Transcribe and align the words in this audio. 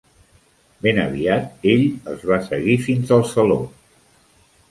Ben 0.85 1.01
aviat 1.01 1.67
ell 1.73 1.83
els 2.13 2.25
va 2.31 2.39
seguir 2.47 2.77
fins 2.87 3.13
al 3.19 3.23
saló. 3.35 3.59